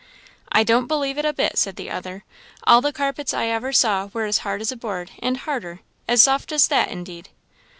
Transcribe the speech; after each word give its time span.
"I 0.51 0.63
don't 0.63 0.87
believe 0.87 1.19
it 1.19 1.25
a 1.25 1.31
bit," 1.31 1.59
said 1.59 1.75
the 1.75 1.91
other; 1.91 2.23
"all 2.65 2.81
the 2.81 2.91
carpets 2.91 3.35
I 3.35 3.45
ever 3.49 3.71
saw 3.71 4.09
were 4.13 4.25
as 4.25 4.39
hard 4.39 4.59
as 4.59 4.71
a 4.71 4.75
board, 4.75 5.11
and 5.19 5.37
harder; 5.37 5.81
as 6.07 6.23
soft 6.23 6.51
as 6.51 6.69
that, 6.69 6.87
indeed!" 6.89 7.29